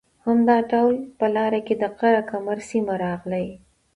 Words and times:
همدا 0.27 0.57
ډول 0.71 0.95
په 1.17 1.25
لاره 1.35 1.59
کې 1.67 1.75
د 1.81 1.83
قره 1.99 2.21
کمر 2.31 2.57
سیمه 2.69 2.95
راغلې 3.05 3.47